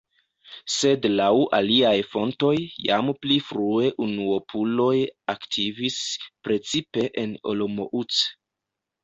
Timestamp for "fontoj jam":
2.13-3.11